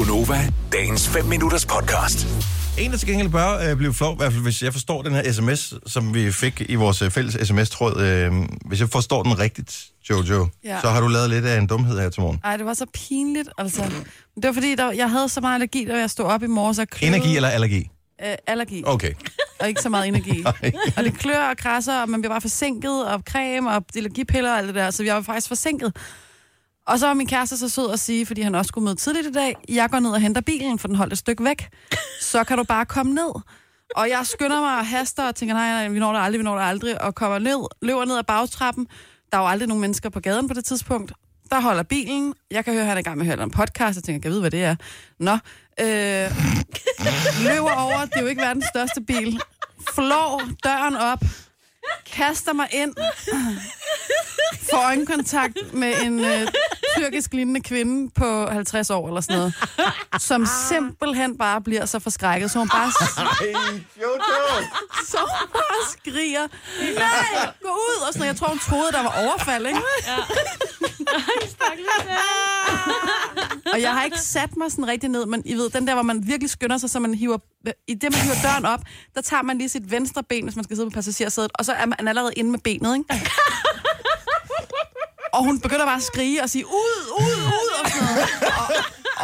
[0.00, 2.26] Gunova, dagens 5 minutters podcast.
[2.78, 5.12] En, der til gengæld bør øh, blive flov, i hvert fald hvis jeg forstår den
[5.12, 8.00] her sms, som vi fik i vores øh, fælles sms-tråd.
[8.00, 8.32] Øh,
[8.66, 10.80] hvis jeg forstår den rigtigt, Jojo, ja.
[10.80, 12.40] Så har du lavet lidt af en dumhed her til morgen.
[12.44, 13.82] Ej, det var så pinligt, altså.
[14.36, 16.78] Det var fordi, der, jeg havde så meget allergi, da jeg stod op i morges
[16.78, 17.16] og kløede.
[17.16, 17.90] Energi eller allergi?
[18.24, 19.12] Øh, allergi, Okay.
[19.60, 20.44] og ikke så meget energi.
[20.96, 24.58] og det klør og krasser, og man bliver bare forsinket, og creme og allergipiller og
[24.58, 25.92] alt det der, så jeg var faktisk forsinket.
[26.86, 29.26] Og så var min kæreste så sød at sige, fordi han også skulle møde tidligt
[29.26, 31.68] i dag, jeg går ned og henter bilen, for den holdt et stykke væk.
[32.20, 33.32] Så kan du bare komme ned.
[33.96, 36.44] Og jeg skynder mig og haster og tænker, nej, nej, vi når det aldrig, vi
[36.44, 38.86] når det aldrig, og kommer ned, løber ned ad bagtrappen.
[39.32, 41.12] Der er jo aldrig nogen mennesker på gaden på det tidspunkt.
[41.50, 42.34] Der holder bilen.
[42.50, 43.96] Jeg kan høre, at han er i gang med at høre en podcast.
[43.96, 44.76] Jeg tænker, kan jeg vide, hvad det er?
[45.18, 45.32] Nå.
[45.80, 46.30] Øh,
[47.44, 48.04] løber over.
[48.04, 49.40] Det er jo ikke verdens største bil.
[49.94, 51.22] Flår døren op.
[52.06, 52.94] Kaster mig ind.
[54.70, 56.48] Får øjenkontakt med en øh,
[56.96, 59.54] tyrkisk lignende kvinde på 50 år eller sådan noget.
[60.18, 62.50] Som simpelthen bare bliver så forskrækket.
[62.50, 62.92] Så hun bare,
[65.06, 66.46] så hun bare skriger.
[66.94, 68.06] Nej, gå ud!
[68.06, 68.26] Og sådan noget.
[68.28, 69.80] Jeg tror, hun troede, der var overfald, ikke?
[73.72, 76.02] Og jeg har ikke sat mig sådan rigtig ned, men I ved, den der, hvor
[76.02, 77.38] man virkelig skynder sig, så man hiver,
[77.88, 78.80] i det, man hiver døren op,
[79.14, 81.72] der tager man lige sit venstre ben, hvis man skal sidde på passagersædet, og så
[81.72, 83.30] er man allerede inde med benet, ikke?
[85.32, 88.28] Og hun begynder bare at skrige og sige, ud, ud, ud, og sådan noget.
[88.58, 88.74] Og,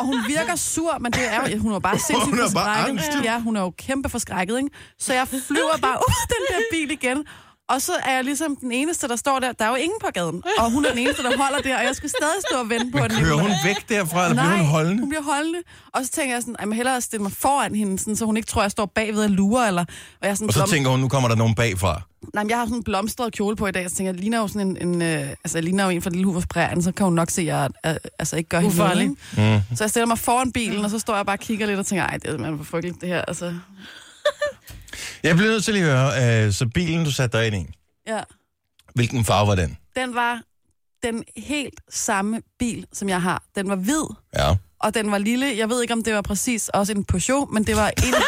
[0.00, 2.76] og hun virker sur, men det er jo, hun er bare sindssygt Hun er bare
[2.76, 3.04] forskrækket.
[3.14, 3.24] angst.
[3.24, 4.70] Ja, hun er jo kæmpe forskrækket, ikke?
[4.98, 7.24] Så jeg flyver bare ud den der bil igen.
[7.68, 9.52] Og så er jeg ligesom den eneste, der står der.
[9.52, 10.42] Der er jo ingen på gaden.
[10.58, 12.90] Og hun er den eneste, der holder der, og jeg skal stadig stå og vente
[12.92, 13.18] på Men den.
[13.24, 15.06] kører hun væk derfra, eller bliver hun hun holdende?
[15.08, 15.58] bliver holdende.
[15.94, 18.24] Og så tænker jeg sådan, at jeg må hellere stille mig foran hende, sådan, så
[18.24, 19.68] hun ikke tror, jeg står bagved og lurer.
[19.68, 19.84] Eller,
[20.22, 22.02] og jeg sådan, Og så blom- tænker hun, nu kommer der nogen bagfra.
[22.34, 24.20] Nej, men jeg har sådan en blomstret kjole på i dag, så tænker jeg, jeg
[24.20, 26.82] ligner jo sådan en, en øh, altså jeg ligner jo en fra Lille Hufers Prærien,
[26.82, 29.10] så kan hun nok se, at jeg øh, altså ikke gør hende noget, Ufarlig.
[29.36, 29.62] ikke?
[29.76, 31.86] Så jeg stiller mig foran bilen, og så står jeg bare og kigger lidt og
[31.86, 33.54] tænker, ej, det er simpelthen for frygteligt det her, altså.
[35.22, 37.66] Jeg bliver nødt til lige at høre, øh, så bilen, du satte dig ind i,
[38.06, 38.20] Ja.
[38.94, 39.76] hvilken farve var den?
[39.96, 40.40] Den var
[41.02, 43.42] den helt samme bil, som jeg har.
[43.54, 44.02] Den var hvid,
[44.38, 44.54] Ja.
[44.80, 45.56] og den var lille.
[45.56, 48.14] Jeg ved ikke, om det var præcis også en Peugeot, men det var en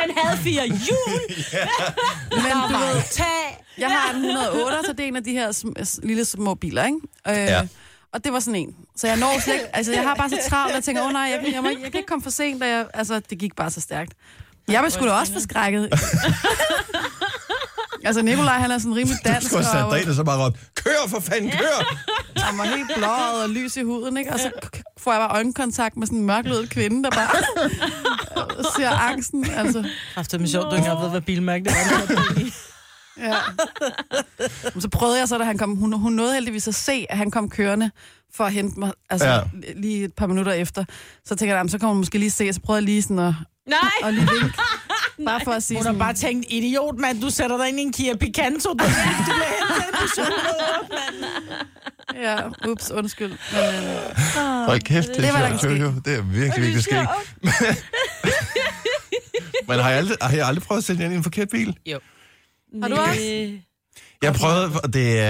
[0.00, 1.20] Den havde fire hjul.
[2.44, 3.64] men du ved, tag.
[3.78, 6.54] Jeg har en 108, så det er en af de her sm- s- lille små
[6.54, 6.98] biler, ikke?
[7.28, 7.66] Øh, Ja.
[8.12, 8.74] Og det var sådan en.
[8.96, 11.06] Så jeg når slet ikke, altså jeg har bare så travlt, at jeg tænker, åh
[11.06, 12.86] oh, nej, jeg, kan- jeg, må ikke, jeg kan ikke komme for sent, da jeg,
[12.94, 14.12] altså det gik bare så stærkt.
[14.68, 15.92] Jeg blev sgu da også forskrækket.
[18.04, 20.14] altså Nikolaj, han er sådan rimelig Du dansk, skulle have sat og dig ind og
[20.14, 21.96] så bare råbt, kør for fanden, kør!
[22.40, 24.32] han var helt blåret og lys i huden, ikke?
[24.32, 24.50] Og så
[24.98, 27.28] får jeg bare øjenkontakt med sådan en mørklødet kvinde, der bare
[28.76, 29.84] ser angsten, altså.
[30.20, 32.18] Efter mig sjovt, du ikke engang ved, hvad bilmærke det var.
[33.18, 33.34] Ja.
[34.80, 37.30] Så prøvede jeg så, da han kom, hun, hun nåede heldigvis at se, at han
[37.30, 37.90] kom kørende
[38.34, 39.40] for at hente mig, altså Ja.
[39.76, 40.84] lige et par minutter efter.
[41.24, 43.18] Så tænker jeg, "Jamen, så kan hun måske lige se, så prøvede jeg lige sådan
[43.18, 43.34] at,
[43.66, 43.78] Nej.
[44.08, 44.58] at lige vinke.
[45.26, 47.82] Bare for at sige Hun har bare tænkt, idiot, mand, du sætter dig ind i
[47.82, 48.68] en Kia Picanto.
[48.78, 48.84] Du, du
[50.00, 50.32] person.
[52.22, 52.36] ja,
[52.70, 53.28] ups, undskyld.
[53.52, 55.92] Men, øh, Hold kæft, det, Det var er der kan Jojo.
[56.04, 57.08] Det er virkelig, virkelig skægt.
[59.68, 61.48] Men har jeg, aldrig, har jeg aldrig prøvet at sætte jer ind i en forkert
[61.48, 61.76] bil?
[61.86, 61.98] Jo.
[62.82, 63.52] Har du også?
[64.22, 65.24] Jeg prøvede, og det er,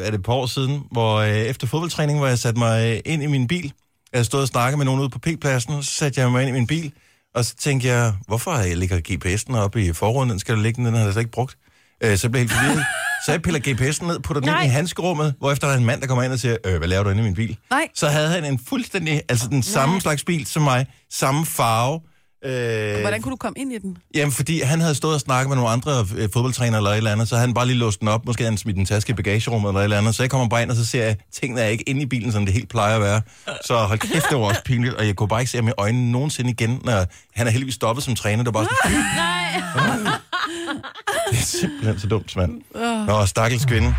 [0.00, 3.12] er det et par år siden, hvor øh, efter fodboldtræning, hvor jeg satte mig øh,
[3.12, 3.72] ind i min bil.
[4.12, 6.52] Jeg stod og snakkede med nogen ude på P-pladsen, så satte jeg mig ind i
[6.52, 6.92] min bil,
[7.34, 10.30] og så tænkte jeg, hvorfor har jeg ligger GPS'en oppe i forruden?
[10.30, 11.58] Den skal der ligge, den har jeg slet ikke brugt.
[12.04, 12.84] Øh, så jeg blev helt forvirret.
[13.26, 14.64] Så jeg piller GPS'en ned, putter den ind Nej.
[14.64, 16.88] i handskerummet, hvor efter der er en mand, der kommer ind og siger, øh, hvad
[16.88, 17.56] laver du inde i min bil?
[17.70, 17.88] Nej.
[17.94, 22.00] Så havde han en fuldstændig, altså den samme slags bil som mig, samme farve.
[22.44, 23.96] Øh, Hvordan kunne du komme ind i den?
[24.14, 27.12] Jamen, fordi han havde stået og snakket med nogle andre øh, fodboldtrænere eller et eller
[27.12, 28.26] andet, så havde han bare lige låst den op.
[28.26, 30.14] Måske han smidt en taske i bagagerummet eller et eller andet.
[30.14, 32.06] Så jeg kommer bare ind, og så ser jeg, at tingene er ikke inde i
[32.06, 33.20] bilen, som det helt plejer at være.
[33.64, 35.72] Så hold kæft, det var også pinligt, og jeg kunne bare ikke se ham i
[35.78, 37.04] øjnene nogensinde igen, når
[37.34, 38.44] han er heldigvis stoppet som træner.
[38.44, 40.12] Det var bare sådan, Nej.
[41.30, 42.60] det er simpelthen så dumt, mand.
[43.06, 43.94] Nå, stakkels kvinde.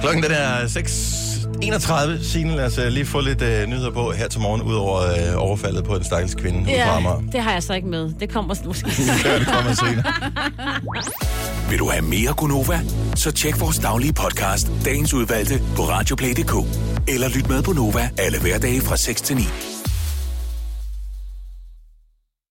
[0.00, 0.66] Klokken den er
[1.62, 2.24] 6.31.
[2.24, 5.00] Signe, lad os øh, lige få lidt øh, nyheder på her til morgen, ud over
[5.00, 8.12] øh, overfaldet på en stakkels kvinde ude på Ja, det har jeg så ikke med.
[8.20, 8.90] Det kommer måske.
[9.24, 10.12] Ja, det kommer senere.
[11.70, 12.80] Vil du have mere Gunova?
[13.16, 16.54] Så tjek vores daglige podcast, dagens udvalgte, på radioplay.dk.
[17.08, 19.42] Eller lyt med på Nova alle hverdage fra 6 til 9.